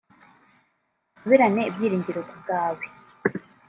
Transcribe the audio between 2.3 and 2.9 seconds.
bwawe